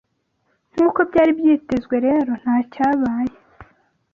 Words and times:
Nk’uko 0.73 0.99
byari 1.09 1.31
byitezwe 1.39 1.95
rero 2.07 2.31
ntacyabaye 2.41 3.33